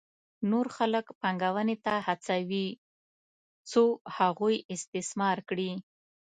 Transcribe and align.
نور 0.49 0.65
خلک 0.77 1.05
پانګونې 1.21 1.75
ته 1.85 1.93
هڅوي 2.07 2.67
څو 3.71 3.83
هغوی 4.17 4.55
استثمار 4.75 5.37
کړي 5.49 5.71